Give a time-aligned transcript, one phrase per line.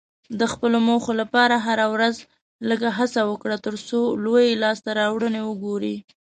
[0.39, 2.15] د خپلو موخو لپاره هره ورځ
[2.69, 5.95] لږه هڅه وکړه، ترڅو لویې لاسته راوړنې وګورې.